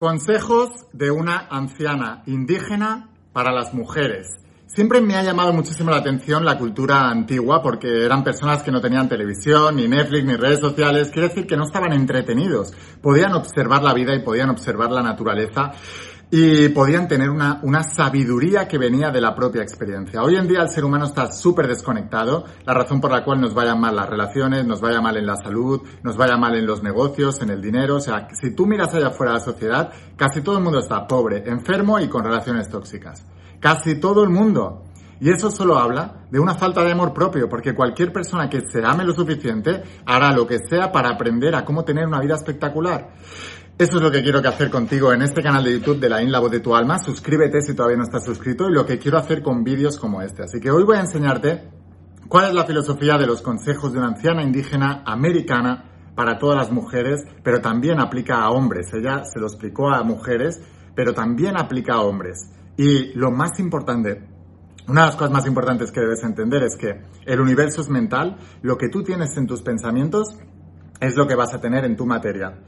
[0.00, 4.28] Consejos de una anciana indígena para las mujeres.
[4.68, 8.80] Siempre me ha llamado muchísimo la atención la cultura antigua porque eran personas que no
[8.80, 11.10] tenían televisión, ni Netflix, ni redes sociales.
[11.10, 12.72] Quiere decir que no estaban entretenidos.
[13.02, 15.72] Podían observar la vida y podían observar la naturaleza
[16.30, 20.22] y podían tener una, una, sabiduría que venía de la propia experiencia.
[20.22, 23.54] Hoy en día el ser humano está súper desconectado, la razón por la cual nos
[23.54, 26.82] vaya mal las relaciones, nos vaya mal en la salud, nos vaya mal en los
[26.82, 27.96] negocios, en el dinero.
[27.96, 31.06] O sea, si tú miras allá afuera de la sociedad, casi todo el mundo está
[31.06, 33.24] pobre, enfermo y con relaciones tóxicas.
[33.58, 34.84] Casi todo el mundo.
[35.20, 38.84] Y eso solo habla de una falta de amor propio, porque cualquier persona que se
[38.84, 43.08] ame lo suficiente hará lo que sea para aprender a cómo tener una vida espectacular.
[43.78, 46.20] Eso es lo que quiero que hacer contigo en este canal de YouTube de la
[46.20, 46.98] In de tu Alma.
[46.98, 50.42] Suscríbete si todavía no estás suscrito y lo que quiero hacer con vídeos como este.
[50.42, 51.70] Así que hoy voy a enseñarte
[52.26, 56.72] cuál es la filosofía de los consejos de una anciana indígena americana para todas las
[56.72, 58.92] mujeres, pero también aplica a hombres.
[58.94, 60.60] Ella se lo explicó a mujeres,
[60.96, 62.50] pero también aplica a hombres.
[62.76, 64.26] Y lo más importante,
[64.88, 68.38] una de las cosas más importantes que debes entender es que el universo es mental,
[68.60, 70.36] lo que tú tienes en tus pensamientos
[71.00, 72.58] es lo que vas a tener en tu materia.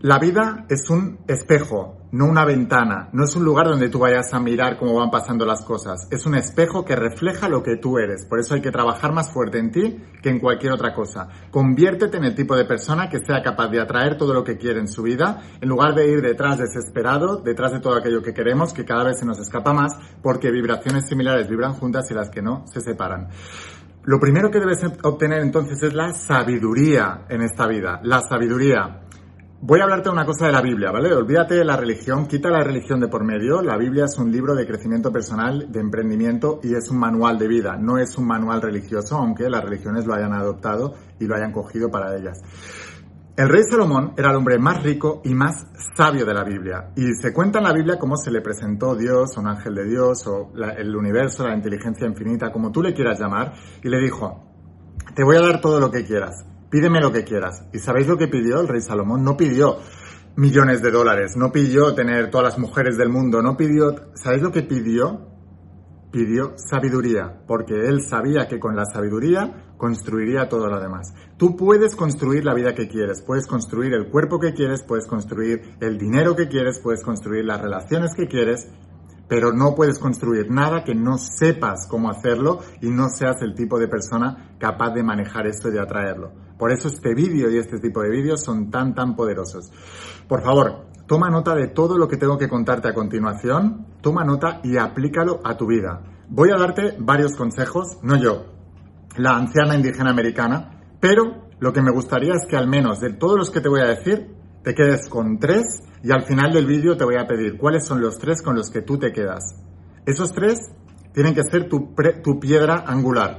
[0.00, 4.34] La vida es un espejo, no una ventana, no es un lugar donde tú vayas
[4.34, 7.96] a mirar cómo van pasando las cosas, es un espejo que refleja lo que tú
[7.96, 11.28] eres, por eso hay que trabajar más fuerte en ti que en cualquier otra cosa.
[11.50, 14.80] Conviértete en el tipo de persona que sea capaz de atraer todo lo que quiere
[14.80, 18.74] en su vida, en lugar de ir detrás desesperado, detrás de todo aquello que queremos,
[18.74, 22.42] que cada vez se nos escapa más, porque vibraciones similares vibran juntas y las que
[22.42, 23.28] no se separan.
[24.06, 29.05] Lo primero que debes obtener entonces es la sabiduría en esta vida, la sabiduría.
[29.58, 31.14] Voy a hablarte de una cosa de la Biblia, ¿vale?
[31.14, 33.62] Olvídate de la religión, quita la religión de por medio.
[33.62, 37.48] La Biblia es un libro de crecimiento personal, de emprendimiento y es un manual de
[37.48, 41.52] vida, no es un manual religioso, aunque las religiones lo hayan adoptado y lo hayan
[41.52, 42.38] cogido para ellas.
[43.34, 46.90] El rey Salomón era el hombre más rico y más sabio de la Biblia.
[46.94, 50.26] Y se cuenta en la Biblia cómo se le presentó Dios, un ángel de Dios,
[50.26, 54.44] o el universo, la inteligencia infinita, como tú le quieras llamar, y le dijo,
[55.14, 57.64] te voy a dar todo lo que quieras, pídeme lo que quieras.
[57.72, 59.24] ¿Y sabéis lo que pidió el rey Salomón?
[59.24, 59.78] No pidió
[60.36, 63.94] millones de dólares, no pidió tener todas las mujeres del mundo, no pidió...
[64.14, 65.28] ¿Sabéis lo que pidió?
[66.12, 71.14] Pidió sabiduría, porque él sabía que con la sabiduría construiría todo lo demás.
[71.36, 75.76] Tú puedes construir la vida que quieres, puedes construir el cuerpo que quieres, puedes construir
[75.80, 78.68] el dinero que quieres, puedes construir las relaciones que quieres,
[79.28, 83.78] pero no puedes construir nada que no sepas cómo hacerlo y no seas el tipo
[83.78, 86.32] de persona capaz de manejar esto y de atraerlo.
[86.58, 89.70] Por eso este vídeo y este tipo de vídeos son tan, tan poderosos.
[90.28, 94.60] Por favor, toma nota de todo lo que tengo que contarte a continuación, toma nota
[94.62, 96.02] y aplícalo a tu vida.
[96.28, 98.46] Voy a darte varios consejos, no yo,
[99.16, 103.36] la anciana indígena americana, pero lo que me gustaría es que al menos de todos
[103.38, 104.34] los que te voy a decir,
[104.66, 108.00] te quedes con tres y al final del vídeo te voy a pedir cuáles son
[108.00, 109.54] los tres con los que tú te quedas.
[110.04, 110.58] Esos tres
[111.14, 111.94] tienen que ser tu,
[112.40, 113.38] piedra angular.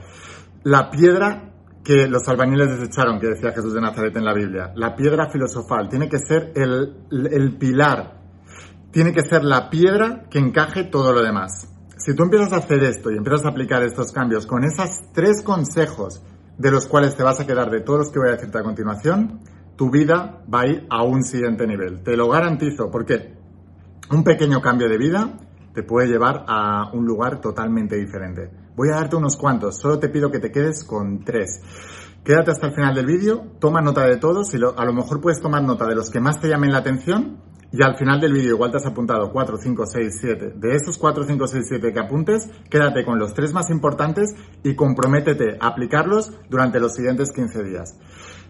[0.63, 1.51] La piedra
[1.83, 4.71] que los albañiles desecharon, que decía Jesús de Nazaret en la Biblia.
[4.77, 8.21] La piedra filosofal tiene que ser el, el pilar,
[8.91, 11.67] tiene que ser la piedra que encaje todo lo demás.
[11.97, 15.43] Si tú empiezas a hacer esto y empiezas a aplicar estos cambios con esos tres
[15.43, 16.23] consejos
[16.57, 18.63] de los cuales te vas a quedar de todos los que voy a decirte a
[18.63, 19.41] continuación,
[19.77, 22.03] tu vida va a ir a un siguiente nivel.
[22.03, 23.35] Te lo garantizo, porque
[24.11, 25.37] un pequeño cambio de vida
[25.73, 28.49] te puede llevar a un lugar totalmente diferente.
[28.75, 31.61] Voy a darte unos cuantos, solo te pido que te quedes con tres.
[32.23, 35.39] Quédate hasta el final del vídeo, toma nota de todos y a lo mejor puedes
[35.39, 37.37] tomar nota de los que más te llamen la atención
[37.71, 40.53] y al final del vídeo igual te has apuntado 4, 5, 6, 7.
[40.55, 44.33] De esos 4, 5, 6, 7 que apuntes, quédate con los tres más importantes
[44.63, 47.97] y comprométete a aplicarlos durante los siguientes 15 días.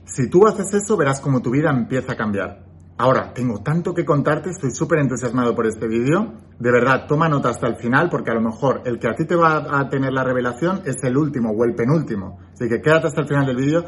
[0.08, 2.64] Si tú haces eso, verás cómo tu vida empieza a cambiar.
[2.98, 6.34] Ahora, tengo tanto que contarte, estoy súper entusiasmado por este vídeo.
[6.58, 9.26] De verdad, toma nota hasta el final porque a lo mejor el que a ti
[9.26, 12.40] te va a tener la revelación es el último o el penúltimo.
[12.54, 13.86] Así que quédate hasta el final del vídeo.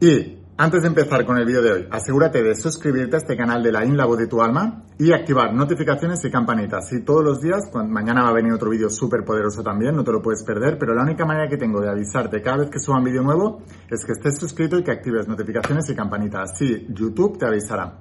[0.00, 3.62] Y antes de empezar con el vídeo de hoy, asegúrate de suscribirte a este canal
[3.62, 6.92] de la In de tu alma y activar notificaciones y campanitas.
[6.92, 10.12] Y todos los días, mañana va a venir otro vídeo súper poderoso también, no te
[10.12, 12.98] lo puedes perder, pero la única manera que tengo de avisarte cada vez que suba
[12.98, 16.52] un vídeo nuevo es que estés suscrito y que actives notificaciones y campanitas.
[16.52, 17.96] Así YouTube te avisará.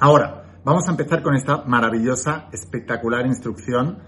[0.00, 3.98] Ahora, vamos a empezar con esta maravillosa, espectacular instrucción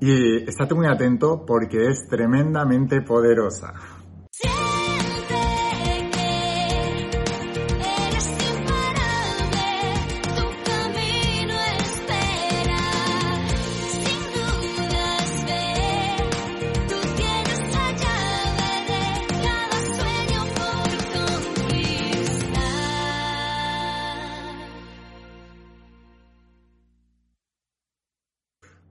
[0.00, 3.72] y estate muy atento porque es tremendamente poderosa.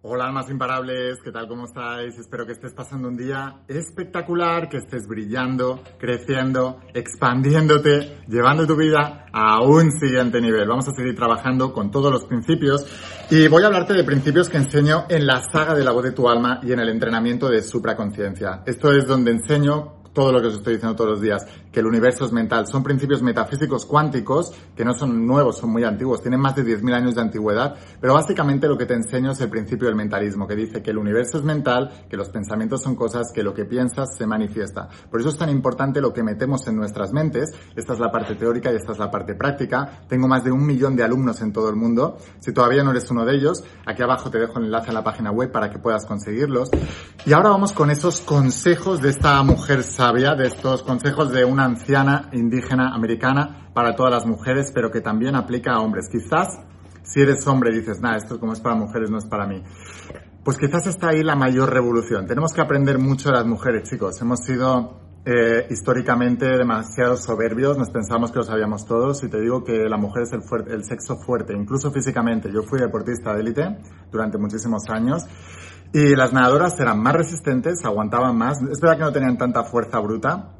[0.07, 1.47] Hola, almas imparables, ¿qué tal?
[1.47, 2.15] ¿Cómo estáis?
[2.19, 9.25] Espero que estés pasando un día espectacular, que estés brillando, creciendo, expandiéndote, llevando tu vida
[9.33, 10.67] a un siguiente nivel.
[10.67, 12.85] Vamos a seguir trabajando con todos los principios
[13.31, 16.11] y voy a hablarte de principios que enseño en la saga de la voz de
[16.11, 18.61] tu alma y en el entrenamiento de supraconciencia.
[18.67, 21.45] Esto es donde enseño todo lo que os estoy diciendo todos los días,
[21.75, 22.67] que el universo es mental.
[22.67, 26.93] Son principios metafísicos cuánticos que no son nuevos, son muy antiguos, tienen más de 10.000
[26.93, 30.55] años de antigüedad, pero básicamente lo que te enseño es el principio del mentalismo, que
[30.55, 34.15] dice que el universo es mental, que los pensamientos son cosas, que lo que piensas
[34.17, 34.87] se manifiesta.
[35.11, 37.51] Por eso es tan importante lo que metemos en nuestras mentes.
[37.75, 40.05] Esta es la parte teórica y esta es la parte práctica.
[40.07, 42.17] Tengo más de un millón de alumnos en todo el mundo.
[42.39, 45.03] Si todavía no eres uno de ellos, aquí abajo te dejo el enlace a la
[45.03, 46.69] página web para que puedas conseguirlos.
[47.25, 51.64] Y ahora vamos con esos consejos de esta mujer sabia, de estos consejos de una
[51.65, 56.07] anciana indígena americana para todas las mujeres, pero que también aplica a hombres.
[56.09, 56.59] Quizás
[57.05, 59.61] si eres hombre dices, nada, esto como es para mujeres no es para mí.
[60.43, 62.25] Pues quizás está ahí la mayor revolución.
[62.27, 64.19] Tenemos que aprender mucho de las mujeres, chicos.
[64.21, 69.63] Hemos sido eh, históricamente demasiado soberbios, nos pensamos que lo sabíamos todos y te digo
[69.63, 72.51] que la mujer es el, el sexo fuerte, incluso físicamente.
[72.51, 73.77] Yo fui deportista de élite
[74.11, 75.23] durante muchísimos años
[75.93, 78.61] y las nadadoras eran más resistentes, aguantaban más.
[78.61, 80.53] Es verdad que no tenían tanta fuerza bruta,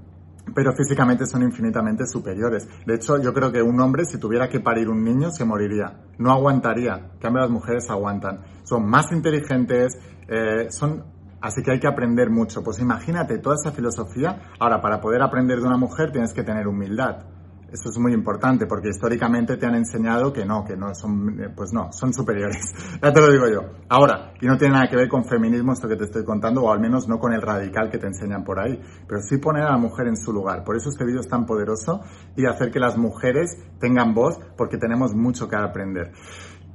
[0.55, 2.67] pero físicamente son infinitamente superiores.
[2.85, 5.99] De hecho, yo creo que un hombre, si tuviera que parir un niño, se moriría.
[6.17, 7.11] No aguantaría.
[7.13, 8.39] En cambio, las mujeres aguantan.
[8.63, 9.99] Son más inteligentes,
[10.29, 11.13] eh, son...
[11.41, 12.63] Así que hay que aprender mucho.
[12.63, 14.53] Pues imagínate toda esa filosofía.
[14.57, 17.34] Ahora, para poder aprender de una mujer tienes que tener humildad.
[17.75, 21.49] Eso es muy importante porque históricamente te han enseñado que no, que no son, eh,
[21.53, 22.71] pues no, son superiores.
[23.03, 23.63] ya te lo digo yo.
[23.89, 26.71] Ahora, y no tiene nada que ver con feminismo esto que te estoy contando, o
[26.71, 29.71] al menos no con el radical que te enseñan por ahí, pero sí poner a
[29.71, 30.63] la mujer en su lugar.
[30.63, 31.99] Por eso este vídeo es tan poderoso
[32.37, 36.13] y hacer que las mujeres tengan voz porque tenemos mucho que aprender.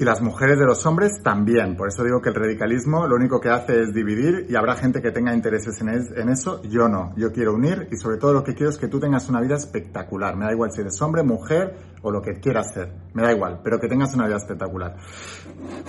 [0.01, 1.77] Y las mujeres de los hombres también.
[1.77, 5.03] Por eso digo que el radicalismo lo único que hace es dividir y habrá gente
[5.03, 6.63] que tenga intereses en, eso.
[6.63, 7.13] Yo no.
[7.19, 9.57] Yo quiero unir y sobre todo lo que quiero es que tú tengas una vida
[9.57, 10.37] espectacular.
[10.37, 12.91] Me da igual si eres hombre, mujer o lo que quieras ser.
[13.13, 14.97] Me da igual, pero que tengas una vida espectacular.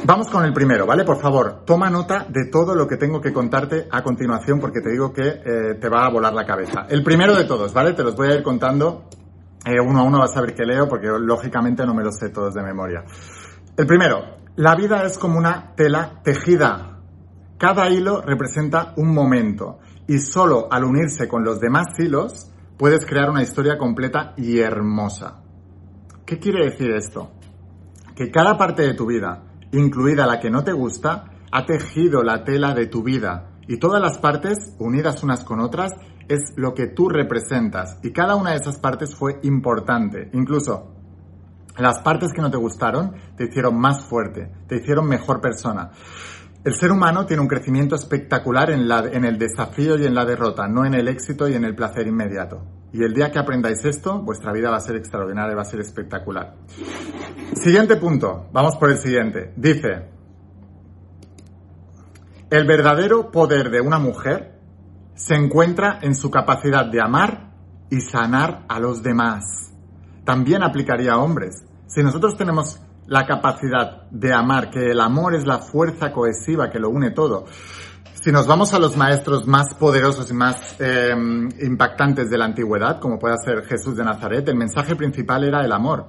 [0.04, 1.06] Vamos con el primero, ¿vale?
[1.06, 4.90] Por favor, toma nota de todo lo que tengo que contarte a continuación porque te
[4.90, 6.86] digo que eh, te va a volar la cabeza.
[6.90, 7.94] El primero de todos, ¿vale?
[7.94, 9.06] Te los voy a ir contando
[9.64, 12.28] eh, uno a uno, vas a ver qué leo porque lógicamente no me los sé
[12.28, 13.06] todos de memoria.
[13.78, 17.00] El primero, la vida es como una tela tejida.
[17.58, 23.30] Cada hilo representa un momento y solo al unirse con los demás hilos puedes crear
[23.30, 25.42] una historia completa y hermosa.
[26.26, 27.32] ¿Qué quiere decir esto?
[28.14, 32.44] Que cada parte de tu vida, incluida la que no te gusta, ha tejido la
[32.44, 35.94] tela de tu vida y todas las partes, unidas unas con otras,
[36.28, 40.30] es lo que tú representas y cada una de esas partes fue importante.
[40.34, 41.01] Incluso
[41.78, 45.92] las partes que no te gustaron te hicieron más fuerte, te hicieron mejor persona.
[46.64, 50.26] El ser humano tiene un crecimiento espectacular en, la, en, el desafío y en la
[50.26, 52.62] derrota, no en el éxito y en el placer inmediato.
[52.94, 55.80] Y el día que aprendáis esto, vuestra vida va a ser extraordinaria, va a ser
[55.80, 56.56] espectacular.
[57.54, 59.54] Siguiente punto, vamos por el siguiente.
[59.56, 60.10] Dice,
[62.52, 64.60] el verdadero poder de una mujer
[65.16, 67.54] se encuentra en su capacidad de amar
[67.90, 69.71] y sanar a los demás
[70.24, 71.64] también aplicaría a hombres.
[71.88, 76.80] Si nosotros tenemos la capacidad de amar, que el amor es la fuerza cohesiva que
[76.80, 77.46] lo une todo,
[78.22, 81.10] si nos vamos a los maestros más poderosos y más eh,
[81.62, 85.72] impactantes de la antigüedad, como puede ser Jesús de Nazaret, el mensaje principal era el
[85.72, 86.06] amor.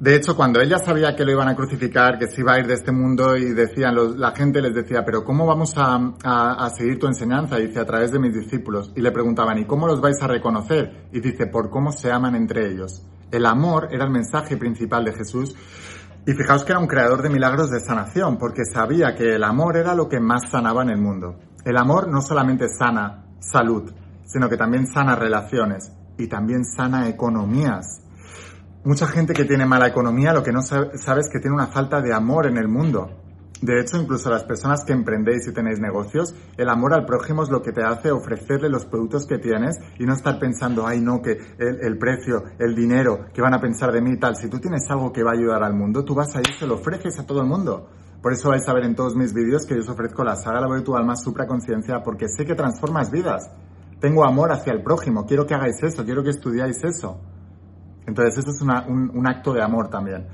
[0.00, 2.66] De hecho, cuando ella sabía que lo iban a crucificar, que se iba a ir
[2.66, 6.98] de este mundo y decían, la gente les decía, pero ¿cómo vamos a, a, seguir
[6.98, 7.56] tu enseñanza?
[7.56, 8.90] Dice, a través de mis discípulos.
[8.96, 11.06] Y le preguntaban, ¿y cómo los vais a reconocer?
[11.12, 13.04] Y dice, por cómo se aman entre ellos.
[13.32, 15.56] El amor era el mensaje principal de Jesús.
[16.26, 19.76] Y fijaos que era un creador de milagros de sanación, porque sabía que el amor
[19.76, 21.40] era lo que más sanaba en el mundo.
[21.64, 23.90] El amor no solamente sana salud,
[24.24, 28.02] sino que también sana relaciones y también sana economías.
[28.84, 32.00] Mucha gente que tiene mala economía lo que no sabe, es que tiene una falta
[32.00, 33.21] de amor en el mundo.
[33.62, 37.48] De hecho, incluso las personas que emprendéis y tenéis negocios, el amor al prójimo es
[37.48, 41.22] lo que te hace ofrecerle los productos que tienes y no estar pensando, ay no,
[41.22, 44.34] que el, precio, el dinero, que van a pensar de mí y tal.
[44.34, 46.58] Si tú tienes algo que va a ayudar al mundo, tú vas a ir y
[46.58, 47.88] se lo ofreces a todo el mundo.
[48.20, 50.60] Por eso vais a ver en todos mis vídeos que yo os ofrezco la saga
[50.60, 53.48] La voz de tu alma supraconciencia porque sé que transformas vidas.
[54.00, 57.20] Tengo amor hacia el prójimo, quiero que hagáis eso, quiero que estudiáis eso.
[58.08, 60.26] Entonces, esto es un acto de amor también.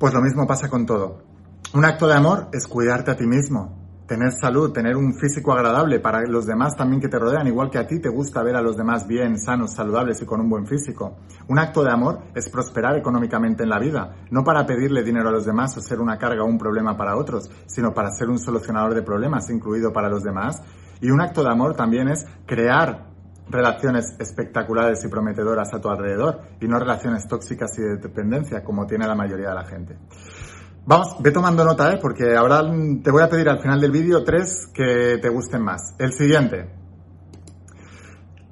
[0.00, 1.31] Pues lo mismo pasa con todo.
[1.74, 3.78] Un acto de amor es cuidarte a ti mismo.
[4.06, 7.78] tener salud, tener un físico agradable para los demás también que te rodean, igual que
[7.78, 10.66] a ti te gusta ver a los demás bien, sanos, saludables y con un buen
[10.66, 11.16] físico.
[11.48, 15.32] Un acto de amor es prosperar económicamente en la vida, no para pedirle dinero a
[15.32, 18.38] los demás o ser una carga o un problema para otros, sino para ser un
[18.38, 20.62] solucionador de problemas, incluido para los demás.
[21.00, 23.12] Y un acto de amor también es crear
[23.48, 28.86] relaciones espectaculares y prometedoras a tu alrededor y no relaciones tóxicas y de dependencia como
[28.86, 29.96] tiene la mayoría de la gente.
[30.84, 31.98] Vamos, ve tomando nota, ¿eh?
[32.02, 32.60] porque ahora
[33.02, 35.94] te voy a pedir al final del vídeo tres que te gusten más.
[35.96, 36.70] El siguiente.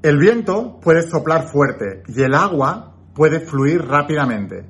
[0.01, 4.65] El viento puede soplar fuerte y el agua puede fluir rápidamente,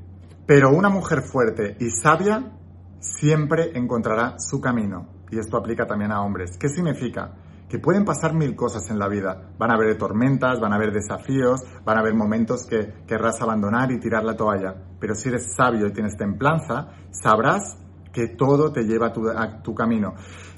[0.46, 2.50] pero una mujer fuerte y sabia
[2.98, 5.06] siempre encontrará su camino.
[5.30, 6.56] Y esto aplica también a hombres.
[6.58, 7.32] ¿Qué significa?
[7.70, 9.52] Que pueden pasar mil cosas en la vida.
[9.56, 13.92] Van a haber tormentas, van a haber desafíos, van a haber momentos que querrás abandonar
[13.92, 14.74] y tirar la toalla.
[14.98, 17.78] Pero si eres sabio y tienes templanza, sabrás
[18.12, 20.14] que todo te lleva a tu, camino.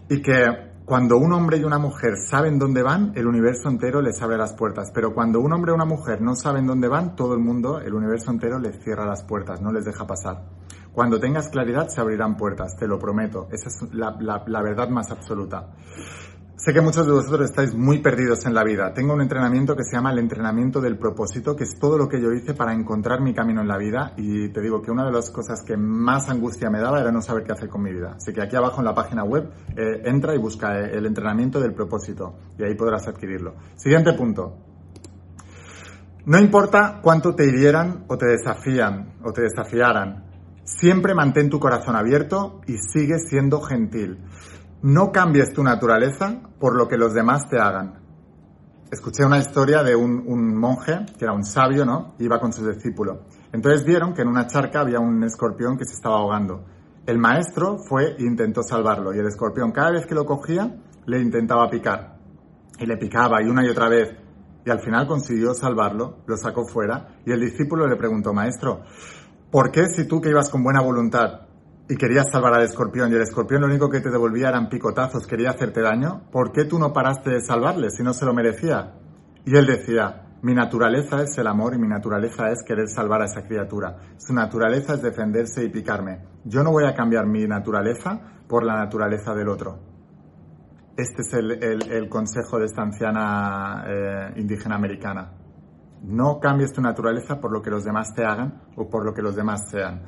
[0.09, 4.23] Y que cuando un hombre y una mujer saben dónde van, el universo entero les
[4.23, 4.90] abre las puertas.
[4.95, 7.92] Pero cuando un hombre y una mujer no saben dónde van, todo el mundo, el
[7.92, 10.45] universo entero les cierra las puertas, no les deja pasar.
[10.95, 13.49] Cuando tengas claridad se abrirán puertas, te lo prometo.
[13.52, 15.69] Esa es la verdad más absoluta.
[16.64, 18.95] Sé que muchos de vosotros estáis muy perdidos en la vida.
[18.95, 22.23] Tengo un entrenamiento que se llama el entrenamiento del propósito, que es todo lo que
[22.23, 24.12] yo hice para encontrar mi camino en la vida.
[24.16, 27.21] Y te digo que una de las cosas que más angustia me daba era no
[27.21, 28.14] saber qué hacer con mi vida.
[28.14, 31.59] Así que aquí abajo en la página web eh, entra y busca eh, el entrenamiento
[31.59, 33.57] del propósito y ahí podrás adquirirlo.
[33.75, 34.57] Siguiente punto.
[36.26, 40.26] No importa cuánto te hirieran o te desafían o te desafiaran,
[40.62, 44.21] siempre mantén tu corazón abierto y sigue siendo gentil.
[44.83, 48.01] No cambies tu naturaleza por lo que los demás te hagan.
[48.91, 52.17] Escuché una historia de un, monje, que era un sabio, ¿no?
[52.19, 53.21] Iba con su discípulo.
[53.53, 56.65] Entonces vieron que en una charca había un escorpión que se estaba ahogando.
[57.07, 60.75] El maestro fue e intentó salvarlo y el escorpión cada vez que lo cogía
[61.07, 62.19] le intentaba picar.
[62.81, 64.17] Y le picaba y una y otra vez.
[64.67, 68.83] Y al final consiguió salvarlo, lo sacó fuera y el discípulo le preguntó, maestro,
[69.49, 71.51] ¿por qué si tú que ibas con buena voluntad
[71.93, 75.27] y querías salvar al escorpión y el escorpión lo único que te devolvía eran picotazos,
[75.27, 78.95] quería hacerte daño, ¿por qué tú no paraste de salvarle si no se lo merecía?
[79.45, 83.27] Y él decía, mi naturaleza es el amor y mi naturaleza es querer salvar a
[83.27, 83.99] esa criatura.
[84.17, 86.21] Su naturaleza es defenderse y picarme.
[86.45, 88.19] Yo no voy a cambiar mi naturaleza
[88.49, 89.79] por la naturaleza del otro.
[90.97, 95.31] Este es el, consejo de esta anciana eh, indígena americana.
[96.05, 99.21] No cambies tu naturaleza por lo que los demás te hagan o por lo que
[99.21, 100.03] los demás sean.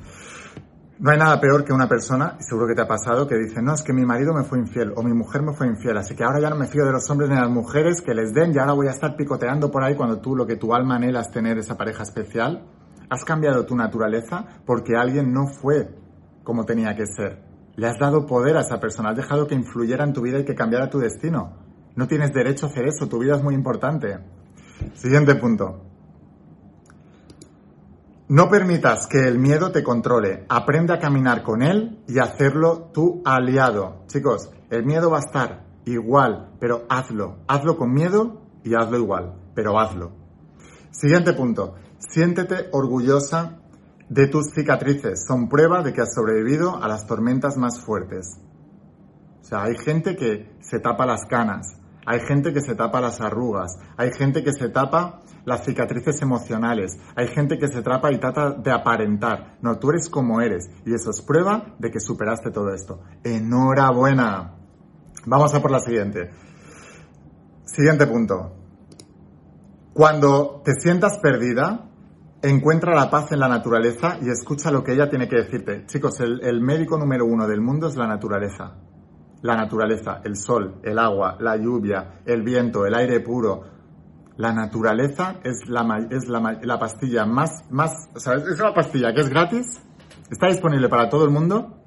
[0.97, 3.61] No hay nada peor que una persona, y seguro que te ha pasado, que dice,
[3.61, 6.15] no, es que mi marido me fue infiel o mi mujer me fue infiel, así
[6.15, 8.33] que ahora ya no me fío de los hombres ni de las mujeres que les
[8.33, 10.95] den y ahora voy a estar picoteando por ahí cuando tú lo que tu alma
[10.95, 12.65] anhela es tener esa pareja especial.
[13.09, 15.89] Has cambiado tu naturaleza porque alguien no fue
[16.45, 17.43] como tenía que ser.
[17.75, 20.45] Le has dado poder a esa persona, has dejado que influyera en tu vida y
[20.45, 21.57] que cambiara tu destino.
[21.97, 24.17] No tienes derecho a hacer eso, tu vida es muy importante.
[24.93, 25.81] Siguiente punto.
[28.27, 30.45] No permitas que el miedo te controle.
[30.49, 34.03] Aprende a caminar con él y hacerlo tu aliado.
[34.07, 37.37] Chicos, el miedo va a estar igual, pero hazlo.
[37.47, 40.11] Hazlo con miedo y hazlo igual, pero hazlo.
[40.89, 41.75] Siguiente punto.
[41.99, 43.59] Siéntete orgullosa
[44.09, 45.23] de tus cicatrices.
[45.27, 48.39] Son prueba de que has sobrevivido a las tormentas más fuertes.
[49.41, 51.77] O sea, hay gente que se tapa las canas,
[52.07, 56.97] hay gente que se tapa las arrugas, hay gente que se tapa las cicatrices emocionales.
[57.15, 59.57] Hay gente que se trapa y trata de aparentar.
[59.61, 60.69] No, tú eres como eres.
[60.85, 63.01] Y eso es prueba de que superaste todo esto.
[63.23, 64.55] Enhorabuena.
[65.25, 66.31] Vamos a por la siguiente.
[67.63, 68.53] Siguiente punto.
[69.93, 71.89] Cuando te sientas perdida,
[72.41, 75.85] encuentra la paz en la naturaleza y escucha lo que ella tiene que decirte.
[75.85, 78.75] Chicos, el, el médico número uno del mundo es la naturaleza
[79.45, 83.74] la naturaleza, el sol, el agua, la lluvia, el viento, el aire puro,
[84.37, 88.45] la naturaleza es la, es la, pastilla más, más, ¿sabes?
[88.47, 89.81] Es una pastilla que es gratis,
[90.29, 91.77] está disponible para todo el mundo,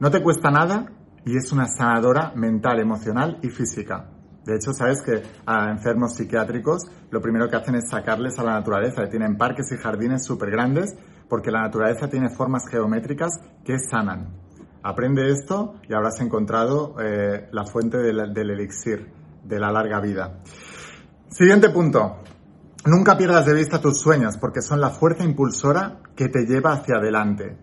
[0.00, 0.92] no te cuesta nada
[1.24, 4.10] y es una sanadora mental, emocional y física.
[4.44, 8.52] De hecho, sabes que a enfermos psiquiátricos lo primero que hacen es sacarles a la
[8.52, 9.08] naturaleza.
[9.08, 10.94] Tienen parques y jardines súper grandes
[11.30, 14.34] porque la naturaleza tiene formas geométricas que sanan.
[14.82, 19.10] Aprende esto y habrás encontrado eh, la fuente del, del elixir
[19.42, 20.40] de la larga vida.
[21.36, 22.18] Siguiente punto.
[22.86, 26.98] Nunca pierdas de vista tus sueños porque son la fuerza impulsora que te lleva hacia
[26.98, 27.58] adelante.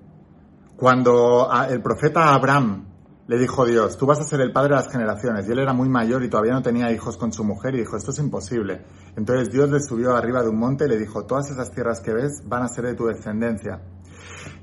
[0.76, 2.86] Cuando el profeta Abraham
[3.28, 5.72] le dijo Dios, tú vas a ser el padre de las generaciones, y él era
[5.72, 8.84] muy mayor y todavía no tenía hijos con su mujer y dijo, esto es imposible.
[9.16, 12.12] Entonces Dios le subió arriba de un monte y le dijo, todas esas tierras que
[12.12, 13.80] ves van a ser de tu descendencia.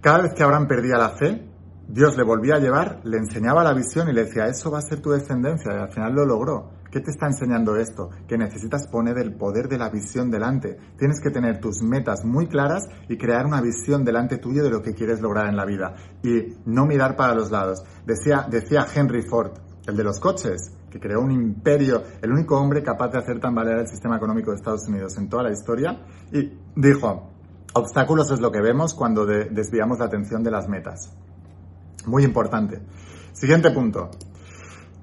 [0.02, 1.48] Cada vez que Abraham perdía la fe,
[1.88, 4.82] Dios le volvía a llevar, le enseñaba la visión y le decía, eso va a
[4.82, 5.72] ser tu descendencia.
[5.72, 6.77] Y al final lo logró.
[6.90, 8.10] ¿Qué te está enseñando esto?
[8.26, 10.78] Que necesitas poner el poder de la visión delante.
[10.98, 14.82] Tienes que tener tus metas muy claras y crear una visión delante tuyo de lo
[14.82, 15.94] que quieres lograr en la vida.
[16.22, 17.84] Y no mirar para los lados.
[18.06, 19.52] Decía, decía Henry Ford,
[19.86, 23.80] el de los coches, que creó un imperio, el único hombre capaz de hacer tambalear
[23.80, 26.00] el sistema económico de Estados Unidos en toda la historia.
[26.32, 27.30] Y dijo,
[27.74, 31.12] obstáculos es lo que vemos cuando desviamos la atención de las metas.
[32.06, 32.80] Muy importante.
[33.32, 34.10] Siguiente punto.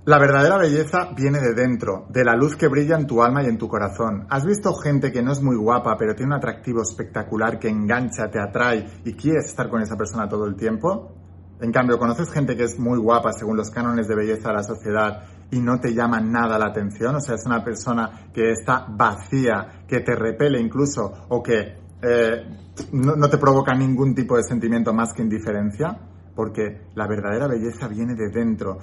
[0.05, 3.47] La verdadera belleza viene de dentro, de la luz que brilla en tu alma y
[3.47, 4.27] en tu corazón.
[4.29, 8.29] ¿Has visto gente que no es muy guapa, pero tiene un atractivo espectacular que engancha,
[8.29, 11.11] te atrae y quieres estar con esa persona todo el tiempo?
[11.59, 14.63] En cambio, ¿conoces gente que es muy guapa según los cánones de belleza de la
[14.63, 17.15] sociedad y no te llama nada la atención?
[17.15, 22.45] O sea, es una persona que está vacía, que te repele incluso o que eh,
[22.91, 25.97] no, no te provoca ningún tipo de sentimiento más que indiferencia,
[26.35, 28.77] porque la verdadera belleza viene de dentro.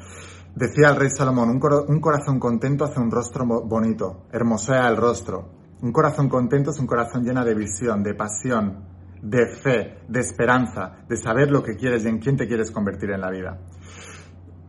[0.54, 5.48] Decía el rey Salomón, un, corazón contento hace un rostro bonito, hermosea el rostro.
[5.80, 8.84] Un corazón contento es un corazón lleno de visión, de pasión,
[9.22, 13.10] de fe, de esperanza, de saber lo que quieres y en quién te quieres convertir
[13.10, 13.58] en la vida.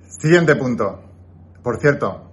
[0.08, 1.02] Siguiente punto.
[1.62, 2.32] Por cierto,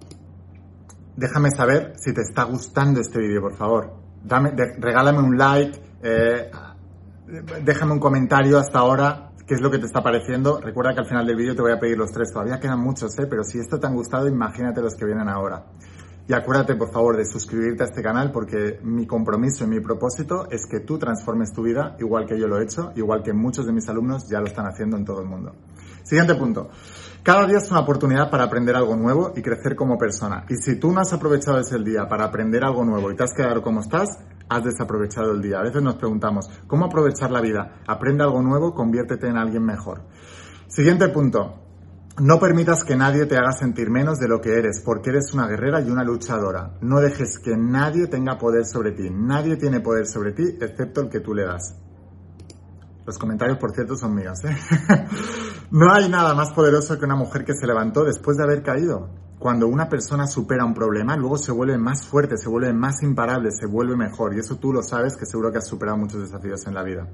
[1.16, 3.94] déjame saber si te está gustando este vídeo, por favor.
[4.22, 6.50] Dame, regálame un like, eh,
[7.64, 10.60] déjame un comentario hasta ahora qué es lo que te está pareciendo.
[10.60, 12.32] Recuerda que al final del vídeo te voy a pedir los tres.
[12.32, 13.26] Todavía quedan muchos, ¿eh?
[13.28, 15.66] pero si esto te han gustado, imagínate los que vienen ahora.
[16.28, 20.46] Y acuérdate, por favor, de suscribirte a este canal porque mi compromiso y mi propósito
[20.52, 23.66] es que tú transformes tu vida igual que yo lo he hecho, igual que muchos
[23.66, 25.52] de mis alumnos ya lo están haciendo en todo el mundo.
[26.04, 26.70] Siguiente punto.
[27.22, 30.46] Cada día es una oportunidad para aprender algo nuevo y crecer como persona.
[30.48, 33.34] Y si tú no has aprovechado ese día para aprender algo nuevo y te has
[33.34, 34.08] quedado como estás,
[34.48, 35.58] has desaprovechado el día.
[35.58, 37.82] A veces nos preguntamos, ¿cómo aprovechar la vida?
[37.86, 40.02] Aprende algo nuevo, conviértete en alguien mejor.
[40.66, 41.56] Siguiente punto.
[42.22, 45.46] No permitas que nadie te haga sentir menos de lo que eres, porque eres una
[45.46, 46.78] guerrera y una luchadora.
[46.80, 49.10] No dejes que nadie tenga poder sobre ti.
[49.10, 51.76] Nadie tiene poder sobre ti excepto el que tú le das.
[53.10, 54.38] Los comentarios, por cierto, son míos.
[54.44, 54.56] ¿eh?
[55.72, 59.08] no hay nada más poderoso que una mujer que se levantó después de haber caído
[59.36, 63.50] cuando una persona supera un problema, luego se vuelve más fuerte, se vuelve más imparable,
[63.50, 64.32] se vuelve mejor.
[64.36, 67.08] Y eso tú lo sabes, que seguro que has superado muchos desafíos en la vida.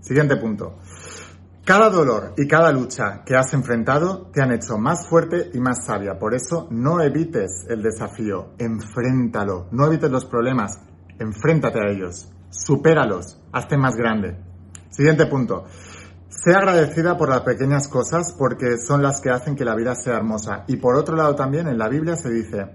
[0.00, 0.78] Siguiente punto.
[1.66, 5.84] Cada dolor y cada lucha que has enfrentado te han hecho más fuerte y más
[5.84, 6.18] sabia.
[6.18, 9.68] Por eso no evites el desafío, enfréntalo.
[9.70, 10.80] No evites los problemas,
[11.18, 12.32] enfréntate a ellos.
[12.48, 14.51] Supéralos, hazte más grande.
[14.92, 15.64] Siguiente punto.
[16.28, 20.16] Sea agradecida por las pequeñas cosas porque son las que hacen que la vida sea
[20.16, 20.64] hermosa.
[20.68, 22.66] Y por otro lado también en la Biblia se dice,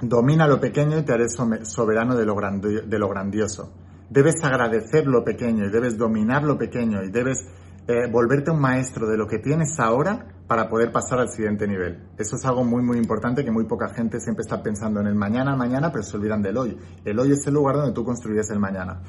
[0.00, 3.72] domina lo pequeño y te haré soberano de lo, de lo grandioso.
[4.10, 7.46] Debes agradecer lo pequeño y debes dominar lo pequeño y debes
[7.86, 12.08] eh, volverte un maestro de lo que tienes ahora para poder pasar al siguiente nivel.
[12.18, 15.14] Eso es algo muy, muy importante que muy poca gente siempre está pensando en el
[15.14, 16.76] mañana, mañana, pero se olvidan del hoy.
[17.04, 19.02] El hoy es el lugar donde tú construyes el mañana.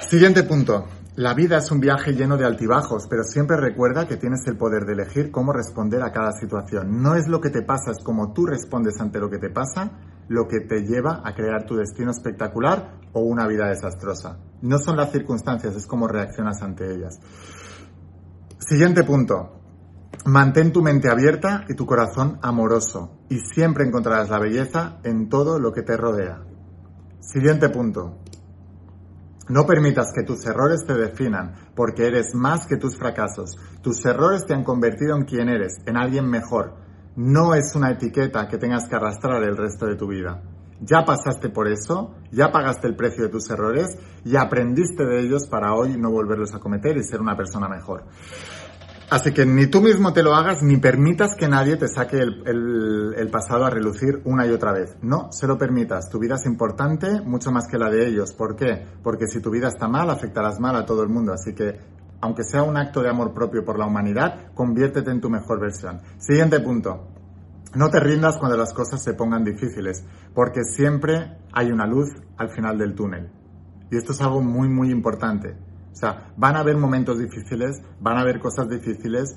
[0.00, 0.86] Siguiente punto.
[1.16, 4.84] La vida es un viaje lleno de altibajos, pero siempre recuerda que tienes el poder
[4.84, 7.02] de elegir cómo responder a cada situación.
[7.02, 9.90] No es lo que te pasa, es como tú respondes ante lo que te pasa,
[10.28, 14.38] lo que te lleva a crear tu destino espectacular o una vida desastrosa.
[14.62, 17.18] No son las circunstancias, es cómo reaccionas ante ellas.
[18.60, 19.56] Siguiente punto.
[20.26, 25.58] Mantén tu mente abierta y tu corazón amoroso y siempre encontrarás la belleza en todo
[25.58, 26.44] lo que te rodea.
[27.18, 28.18] Siguiente punto.
[29.50, 33.56] No permitas que tus errores te definan, porque eres más que tus fracasos.
[33.82, 36.76] Tus errores te han convertido en quien eres, en alguien mejor.
[37.16, 40.40] No es una etiqueta que tengas que arrastrar el resto de tu vida.
[40.82, 45.48] Ya pasaste por eso, ya pagaste el precio de tus errores y aprendiste de ellos
[45.48, 48.04] para hoy no volverlos a cometer y ser una persona mejor.
[49.10, 53.28] Así que ni tú mismo te lo hagas ni permitas que nadie te saque el,
[53.32, 54.96] pasado a relucir una y otra vez.
[55.02, 56.08] No se lo permitas.
[56.08, 58.32] Tu vida es importante mucho más que la de ellos.
[58.32, 58.86] ¿Por qué?
[59.02, 61.32] Porque si tu vida está mal, afectarás mal a todo el mundo.
[61.32, 61.80] Así que,
[62.20, 66.00] aunque sea un acto de amor propio por la humanidad, conviértete en tu mejor versión.
[66.18, 67.08] Siguiente punto.
[67.74, 72.50] No te rindas cuando las cosas se pongan difíciles, porque siempre hay una luz al
[72.50, 73.28] final del túnel.
[73.90, 75.56] Y esto es algo muy, muy importante.
[75.92, 79.34] O sea, van a haber momentos difíciles, van a haber cosas difíciles.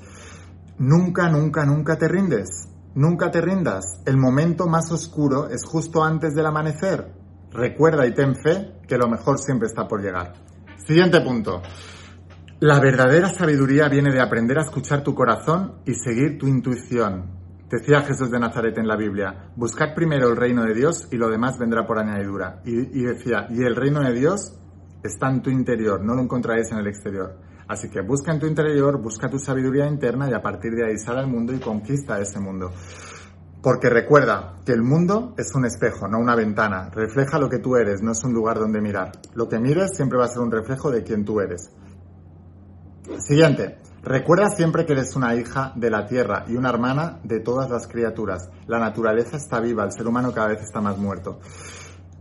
[0.78, 2.68] Nunca, nunca, nunca te rindes.
[2.94, 4.02] Nunca te rindas.
[4.06, 7.12] El momento más oscuro es justo antes del amanecer.
[7.50, 10.34] Recuerda y ten fe que lo mejor siempre está por llegar.
[10.86, 11.62] Siguiente punto.
[12.60, 17.42] La verdadera sabiduría viene de aprender a escuchar tu corazón y seguir tu intuición.
[17.68, 21.28] Decía Jesús de Nazaret en la Biblia, buscad primero el reino de Dios y lo
[21.28, 22.62] demás vendrá por añadidura.
[22.64, 24.56] Y, y decía, y el reino de Dios
[25.04, 27.38] está en tu interior, no lo encontraréis en el exterior.
[27.68, 30.98] Así que busca en tu interior, busca tu sabiduría interna y a partir de ahí
[30.98, 32.72] sal al mundo y conquista ese mundo.
[33.62, 36.90] Porque recuerda que el mundo es un espejo, no una ventana.
[36.90, 39.12] Refleja lo que tú eres, no es un lugar donde mirar.
[39.34, 41.70] Lo que mires siempre va a ser un reflejo de quién tú eres.
[43.18, 43.78] Siguiente.
[44.02, 47.86] Recuerda siempre que eres una hija de la tierra y una hermana de todas las
[47.86, 48.50] criaturas.
[48.66, 51.40] La naturaleza está viva, el ser humano cada vez está más muerto.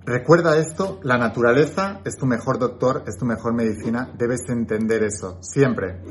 [0.05, 5.37] Recuerda esto, la naturaleza es tu mejor doctor, es tu mejor medicina, debes entender eso,
[5.41, 6.01] siempre.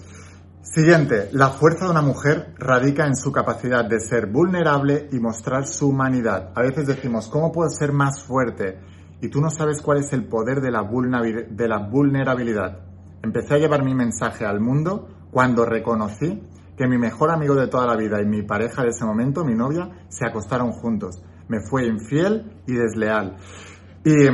[0.62, 5.66] Siguiente, la fuerza de una mujer radica en su capacidad de ser vulnerable y mostrar
[5.66, 6.52] su humanidad.
[6.54, 8.80] A veces decimos, ¿cómo puedo ser más fuerte?
[9.20, 10.88] Y tú no sabes cuál es el poder de la,
[11.50, 12.78] de la vulnerabilidad.
[13.22, 16.42] Empecé a llevar mi mensaje al mundo cuando reconocí
[16.78, 19.54] que mi mejor amigo de toda la vida y mi pareja de ese momento, mi
[19.54, 21.22] novia, se acostaron juntos.
[21.48, 23.36] Me fue infiel y desleal.
[24.04, 24.26] Y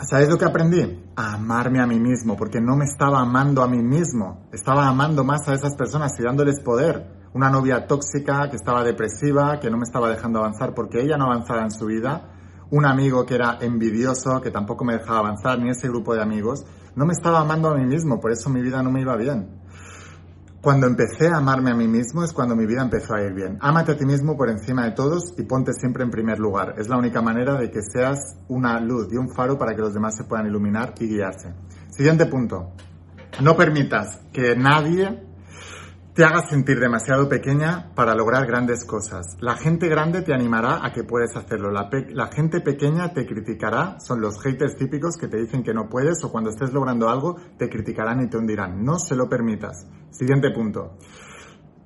[0.00, 1.04] ¿sabes lo que aprendí?
[1.14, 5.24] A amarme a mí mismo, porque no me estaba amando a mí mismo, estaba amando
[5.24, 7.20] más a esas personas y dándoles poder.
[7.34, 11.26] Una novia tóxica que estaba depresiva, que no me estaba dejando avanzar porque ella no
[11.26, 12.30] avanzaba en su vida.
[12.70, 16.64] Un amigo que era envidioso, que tampoco me dejaba avanzar, ni ese grupo de amigos.
[16.94, 19.60] No me estaba amando a mí mismo, por eso mi vida no me iba bien.
[20.62, 23.58] Cuando empecé a amarme a mí mismo es cuando mi vida empezó a ir bien.
[23.60, 26.76] Ámate a ti mismo por encima de todos y ponte siempre en primer lugar.
[26.78, 29.92] Es la única manera de que seas una luz y un faro para que los
[29.92, 31.52] demás se puedan iluminar y guiarse.
[31.90, 32.74] Siguiente punto.
[33.40, 35.31] No permitas que nadie
[36.14, 39.24] te hagas sentir demasiado pequeña para lograr grandes cosas.
[39.40, 41.70] La gente grande te animará a que puedes hacerlo.
[41.70, 43.98] La, la, gente pequeña te criticará.
[43.98, 47.36] Son los haters típicos que te dicen que no puedes o cuando estés logrando algo
[47.56, 48.84] te criticarán y te hundirán.
[48.84, 49.86] No se lo permitas.
[50.10, 50.98] Siguiente punto.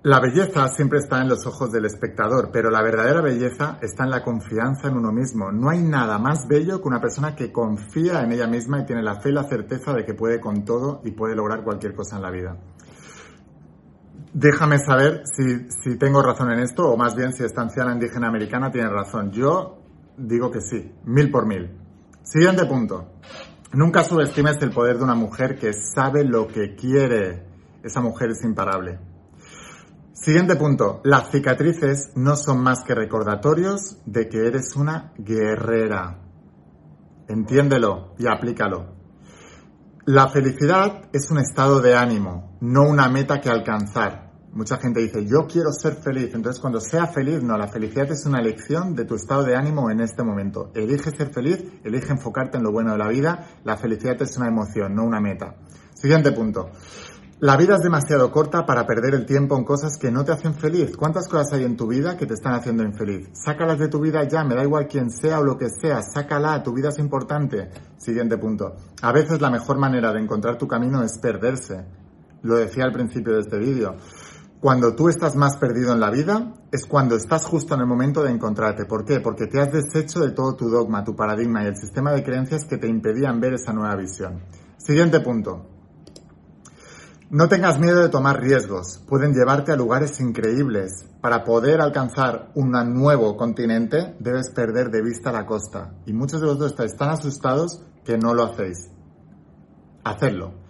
[0.02, 4.10] La belleza siempre está en los ojos del espectador, pero la verdadera belleza está en
[4.10, 5.52] la confianza en uno mismo.
[5.52, 9.02] No hay nada más bello que una persona que confía en ella misma y tiene
[9.02, 12.16] la fe y la certeza de que puede con todo y puede lograr cualquier cosa
[12.16, 12.56] en la vida.
[14.38, 18.70] Déjame saber si, tengo razón en esto o más bien si esta anciana indígena americana
[18.70, 19.30] tiene razón.
[19.32, 19.78] Yo
[20.18, 21.70] digo que sí, mil por mil.
[22.22, 23.14] Siguiente punto.
[23.72, 27.46] Nunca subestimes el poder de una mujer que sabe lo que quiere.
[27.82, 28.98] Esa mujer es imparable.
[30.12, 31.00] Siguiente punto.
[31.02, 36.18] Las cicatrices no son más que recordatorios de que eres una guerrera.
[37.26, 38.96] Entiéndelo y aplícalo.
[40.04, 44.25] La felicidad es un estado de ánimo, no una meta que alcanzar.
[44.56, 46.34] Mucha gente dice, yo quiero ser feliz.
[46.34, 49.90] Entonces, cuando sea feliz, no, la felicidad es una elección de tu estado de ánimo
[49.90, 50.70] en este momento.
[50.74, 53.48] Elige ser feliz, elige enfocarte en lo bueno de la vida.
[53.64, 55.56] La felicidad es una emoción, no una meta.
[55.92, 56.70] Siguiente punto.
[57.40, 60.54] La vida es demasiado corta para perder el tiempo en cosas que no te hacen
[60.54, 60.96] feliz.
[60.96, 63.28] ¿Cuántas cosas hay en tu vida que te están haciendo infeliz?
[63.34, 66.62] Sácalas de tu vida ya, me da igual quién sea o lo que sea, sácala,
[66.62, 67.68] tu vida es importante.
[67.98, 68.74] Siguiente punto.
[69.02, 71.84] A veces la mejor manera de encontrar tu camino es perderse.
[72.40, 73.96] Lo decía al principio de este vídeo.
[74.66, 78.24] Cuando tú estás más perdido en la vida es cuando estás justo en el momento
[78.24, 78.84] de encontrarte.
[78.84, 79.20] ¿Por qué?
[79.20, 82.64] Porque te has deshecho de todo tu dogma, tu paradigma y el sistema de creencias
[82.64, 84.40] que te impedían ver esa nueva visión.
[84.76, 85.66] Siguiente punto.
[87.30, 89.00] No tengas miedo de tomar riesgos.
[89.06, 91.06] Pueden llevarte a lugares increíbles.
[91.20, 95.94] Para poder alcanzar un nuevo continente debes perder de vista la costa.
[96.06, 98.90] Y muchos de vosotros estáis tan asustados que no lo hacéis.
[100.02, 100.65] Hacedlo.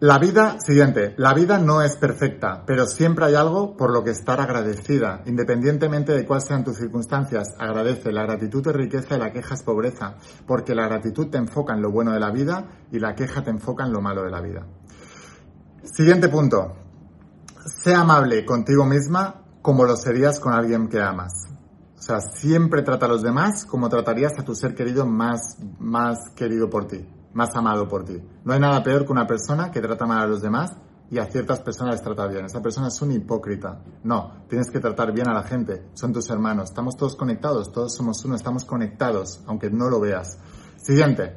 [0.00, 4.10] La vida, siguiente, la vida no es perfecta, pero siempre hay algo por lo que
[4.10, 7.54] estar agradecida, independientemente de cuáles sean tus circunstancias.
[7.60, 10.16] Agradece, la gratitud es riqueza y la queja es pobreza,
[10.48, 13.50] porque la gratitud te enfoca en lo bueno de la vida y la queja te
[13.50, 14.66] enfoca en lo malo de la vida.
[15.84, 16.74] Siguiente punto,
[17.64, 21.32] sé amable contigo misma como lo serías con alguien que amas.
[21.96, 26.18] O sea, siempre trata a los demás como tratarías a tu ser querido más, más
[26.34, 28.22] querido por ti más amado por ti.
[28.44, 30.72] No hay nada peor que una persona que trata mal a los demás
[31.10, 32.46] y a ciertas personas les trata bien.
[32.46, 33.82] Esa persona es un hipócrita.
[34.02, 35.88] No, tienes que tratar bien a la gente.
[35.94, 36.70] Son tus hermanos.
[36.70, 40.38] Estamos todos conectados, todos somos uno, estamos conectados, aunque no lo veas.
[40.76, 41.36] Siguiente.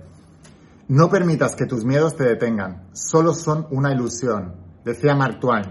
[0.87, 2.89] No permitas que tus miedos te detengan.
[2.93, 4.55] Solo son una ilusión.
[4.85, 5.65] Decía Mark Twain,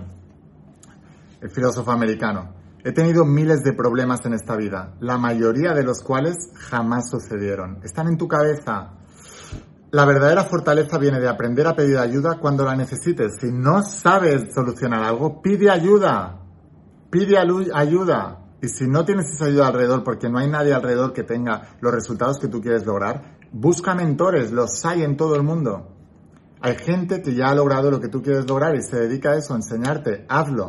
[1.41, 2.55] el filósofo americano.
[2.85, 7.81] He tenido miles de problemas en esta vida, la mayoría de los cuales jamás sucedieron.
[7.83, 8.93] Están en tu cabeza,
[9.91, 13.37] la verdadera fortaleza viene de aprender a pedir ayuda cuando la necesites.
[13.41, 16.41] Si no sabes solucionar algo, pide ayuda.
[17.11, 18.43] Pide ayuda.
[18.61, 21.93] Y si no tienes esa ayuda alrededor, porque no hay nadie alrededor que tenga los
[21.93, 24.51] resultados que tú quieres lograr, busca mentores.
[24.51, 25.93] Los hay en todo el mundo.
[26.61, 29.37] Hay gente que ya ha logrado lo que tú quieres lograr y se dedica a
[29.37, 30.27] eso, a enseñarte.
[30.29, 30.69] Hazlo.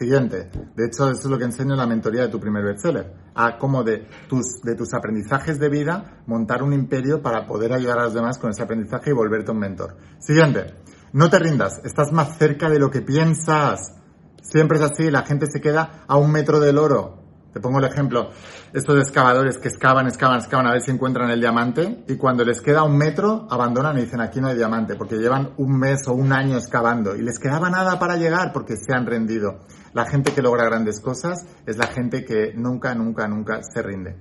[0.00, 0.48] Siguiente.
[0.74, 3.12] De hecho, eso es lo que enseño en la mentoría de tu primer bestseller.
[3.34, 7.98] A cómo de tus, de tus aprendizajes de vida montar un imperio para poder ayudar
[7.98, 9.98] a los demás con ese aprendizaje y volverte un mentor.
[10.18, 10.72] Siguiente.
[11.12, 13.94] No te rindas, estás más cerca de lo que piensas.
[14.40, 17.19] Siempre es así, la gente se queda a un metro del oro.
[17.52, 18.30] Te pongo el ejemplo,
[18.72, 22.60] estos excavadores que excavan, excavan, excavan a ver si encuentran el diamante y cuando les
[22.60, 26.12] queda un metro abandonan y dicen aquí no hay diamante porque llevan un mes o
[26.12, 29.60] un año excavando y les quedaba nada para llegar porque se han rendido.
[29.94, 34.16] La gente que logra grandes cosas es la gente que nunca, nunca, nunca se rinde.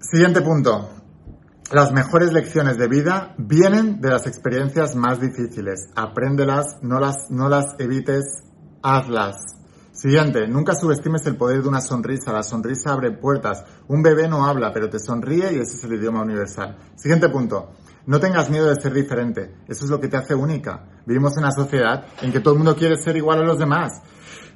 [0.00, 0.88] Siguiente punto.
[1.70, 5.90] Las mejores lecciones de vida vienen de las experiencias más difíciles.
[5.94, 8.24] Apréndelas, no las, no las evites,
[8.82, 9.57] hazlas.
[9.98, 12.32] Siguiente, nunca subestimes el poder de una sonrisa.
[12.32, 13.64] La sonrisa abre puertas.
[13.88, 16.76] Un bebé no habla, pero te sonríe y ese es el idioma universal.
[16.94, 17.72] Siguiente punto.
[18.06, 19.56] No tengas miedo de ser diferente.
[19.66, 20.84] Eso es lo que te hace única.
[21.04, 24.00] Vivimos en una sociedad en que todo el mundo quiere ser igual a los demás.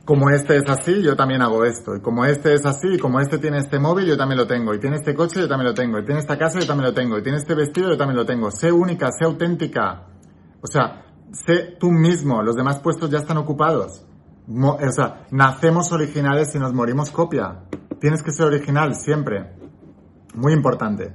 [0.04, 1.96] Como este es así, yo también hago esto.
[1.96, 4.72] Y como este es así, y como este tiene este móvil, yo también lo tengo.
[4.74, 5.98] Y tiene este coche, yo también lo tengo.
[5.98, 7.18] Y tiene esta casa, yo también lo tengo.
[7.18, 8.48] Y tiene este vestido, yo también lo tengo.
[8.52, 10.06] Sé única, sé auténtica.
[10.60, 12.44] O sea, sé tú mismo.
[12.44, 14.06] Los demás puestos ya están ocupados
[14.48, 17.64] o sea, nacemos originales y nos morimos copia.
[18.00, 19.52] Tienes que ser original siempre.
[20.34, 21.14] Muy importante.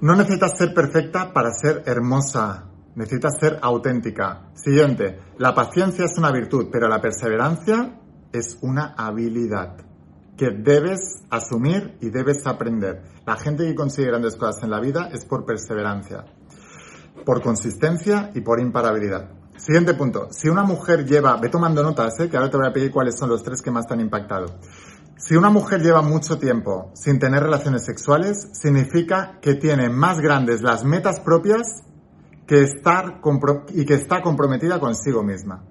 [0.00, 2.64] No necesitas ser perfecta para ser hermosa.
[2.94, 4.50] Necesitas ser auténtica.
[4.54, 5.20] Siguiente.
[5.38, 8.00] La paciencia es una virtud, pero la perseverancia
[8.32, 9.76] es una habilidad
[10.36, 13.02] que debes asumir y debes aprender.
[13.26, 16.24] La gente que consigue grandes cosas en la vida es por perseverancia,
[17.24, 19.41] por consistencia y por imparabilidad.
[19.64, 20.26] Siguiente punto.
[20.32, 22.28] Si una mujer lleva, ve tomando notas, ¿eh?
[22.28, 24.46] que ahora te voy a pedir cuáles son los tres que más te han impactado.
[25.16, 30.62] Si una mujer lleva mucho tiempo sin tener relaciones sexuales, significa que tiene más grandes
[30.62, 31.84] las metas propias
[32.44, 33.20] que estar
[33.68, 35.62] y que está comprometida consigo misma.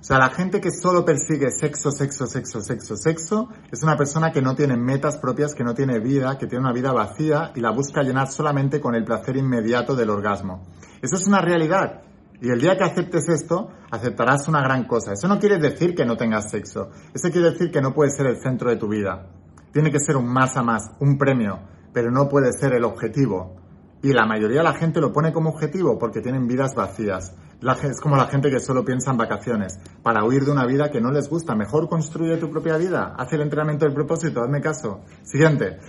[0.00, 4.32] O sea, la gente que solo persigue sexo, sexo, sexo, sexo, sexo, es una persona
[4.32, 7.60] que no tiene metas propias, que no tiene vida, que tiene una vida vacía y
[7.60, 10.66] la busca llenar solamente con el placer inmediato del orgasmo.
[11.00, 12.02] Eso es una realidad.
[12.40, 15.12] Y el día que aceptes esto, aceptarás una gran cosa.
[15.12, 16.90] Eso no quiere decir que no tengas sexo.
[17.12, 19.26] Eso quiere decir que no puede ser el centro de tu vida.
[19.72, 21.58] Tiene que ser un más a más, un premio,
[21.92, 23.56] pero no puede ser el objetivo.
[24.02, 27.34] Y la mayoría de la gente lo pone como objetivo porque tienen vidas vacías.
[27.82, 31.00] es como la gente que solo piensa en vacaciones, para huir de una vida que
[31.00, 31.56] no les gusta.
[31.56, 33.16] Mejor construye tu propia vida.
[33.18, 35.00] Haz el entrenamiento del propósito, hazme caso.
[35.24, 35.80] Siguiente.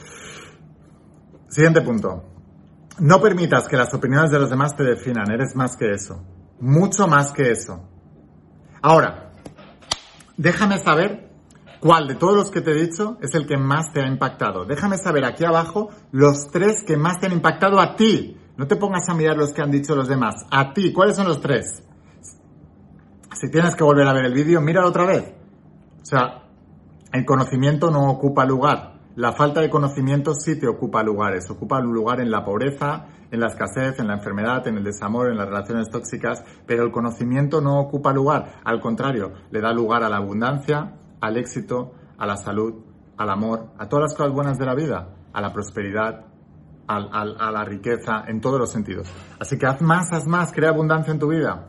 [1.47, 2.23] Siguiente punto.
[3.01, 5.29] No permitas que las opiniones de los demás te definan.
[5.29, 6.25] Eres más que eso
[6.59, 7.81] mucho más que eso.
[8.81, 9.31] Ahora,
[10.37, 11.29] déjame saber
[11.79, 14.65] cuál de todos los que te he dicho es el que más te ha impactado.
[14.65, 18.37] Déjame saber aquí abajo los tres que más te han impactado a ti.
[18.57, 20.45] No te pongas a mirar los que han dicho los demás.
[20.51, 21.83] A ti, ¿cuáles son los tres?
[23.33, 25.33] Si tienes que volver a ver el vídeo, míralo otra vez.
[26.01, 26.43] O sea,
[27.13, 28.99] el conocimiento no ocupa lugar.
[29.15, 33.39] La falta de conocimiento sí te ocupa lugares, ocupa un lugar en la pobreza, en
[33.39, 37.61] la escasez, en la enfermedad, en el desamor, en las relaciones tóxicas, pero el conocimiento
[37.61, 42.37] no ocupa lugar, al contrario, le da lugar a la abundancia, al éxito, a la
[42.37, 42.75] salud,
[43.17, 46.25] al amor, a todas las cosas buenas de la vida, a la prosperidad,
[46.87, 49.13] a la riqueza, en todos los sentidos.
[49.39, 51.67] Así que haz más, haz más, crea abundancia en tu vida.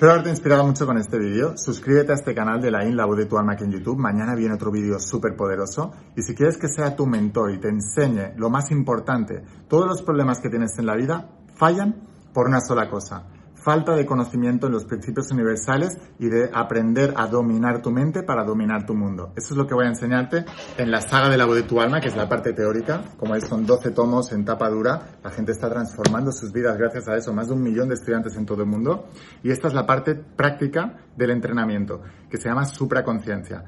[0.00, 1.58] Espero haberte inspirado mucho con este vídeo.
[1.58, 3.98] Suscríbete a este canal de la IN, la voz de tu alma aquí en YouTube.
[3.98, 5.92] Mañana viene otro vídeo súper poderoso.
[6.16, 10.00] Y si quieres que sea tu mentor y te enseñe lo más importante, todos los
[10.00, 11.96] problemas que tienes en la vida fallan
[12.32, 13.26] por una sola cosa
[13.62, 18.44] falta de conocimiento en los principios universales y de aprender a dominar tu mente para
[18.44, 19.32] dominar tu mundo.
[19.36, 20.44] Eso es lo que voy a enseñarte
[20.78, 23.02] en la saga de la voz de tu alma, que es la parte teórica.
[23.16, 25.18] Como veis, son 12 tomos en tapa dura.
[25.22, 27.32] La gente está transformando sus vidas gracias a eso.
[27.32, 29.08] Más de un millón de estudiantes en todo el mundo.
[29.42, 33.64] Y esta es la parte práctica del entrenamiento, que se llama supraconciencia.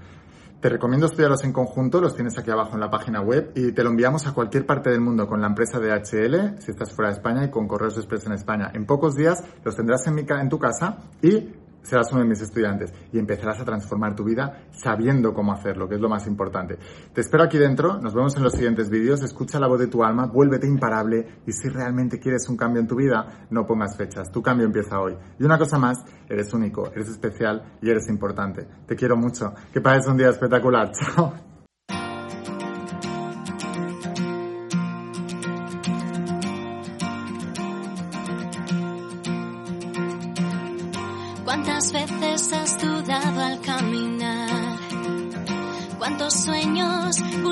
[0.63, 3.83] Te recomiendo estudiarlos en conjunto, los tienes aquí abajo en la página web y te
[3.83, 7.17] lo enviamos a cualquier parte del mundo con la empresa DHL, si estás fuera de
[7.17, 8.71] España, y con Correos Express en España.
[8.73, 11.49] En pocos días los tendrás en, mi, en tu casa y
[11.83, 15.97] serás uno de mis estudiantes y empezarás a transformar tu vida sabiendo cómo hacerlo, que
[15.97, 16.79] es lo más importante.
[17.13, 20.03] Te espero aquí dentro, nos vemos en los siguientes vídeos, escucha la voz de tu
[20.03, 24.31] alma, vuélvete imparable y si realmente quieres un cambio en tu vida, no pongas fechas,
[24.31, 25.17] tu cambio empieza hoy.
[25.39, 28.67] Y una cosa más, eres único, eres especial y eres importante.
[28.87, 31.52] Te quiero mucho, que pases un día espectacular, chao.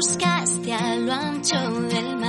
[0.00, 1.60] Buscaste a lo ancho
[1.90, 2.19] del